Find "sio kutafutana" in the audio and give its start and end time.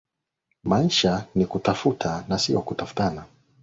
2.39-3.25